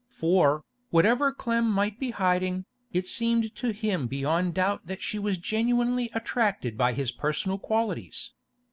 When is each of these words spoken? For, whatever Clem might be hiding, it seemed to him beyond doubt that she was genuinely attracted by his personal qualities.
For, 0.09 0.63
whatever 0.89 1.31
Clem 1.31 1.69
might 1.69 1.99
be 1.99 2.09
hiding, 2.09 2.65
it 2.91 3.07
seemed 3.07 3.53
to 3.57 3.69
him 3.71 4.07
beyond 4.07 4.55
doubt 4.55 4.87
that 4.87 4.99
she 5.03 5.19
was 5.19 5.37
genuinely 5.37 6.09
attracted 6.15 6.75
by 6.75 6.93
his 6.93 7.11
personal 7.11 7.59
qualities. 7.59 8.31